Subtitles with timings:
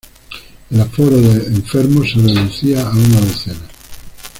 [0.71, 3.67] El aforo de enfermos se reducía a una docena.